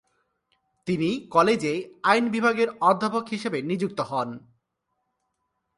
তিনি 0.87 1.09
কলেজে 1.29 1.73
আইন 2.03 2.25
বিভাগের 2.29 2.69
অধ্যাপক 2.81 3.23
হিসেবে 3.29 3.59
নিযুক্ত 3.61 3.99
হন। 4.01 4.29